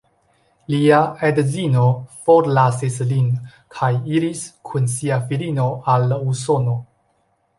Lia 0.75 0.99
edzino 1.27 1.83
forlasis 2.29 2.95
lin 3.11 3.29
kaj 3.77 3.91
iris 4.15 4.41
kun 4.71 4.89
sia 4.97 5.19
filino 5.29 5.67
al 5.97 6.19
Usono. 6.33 6.75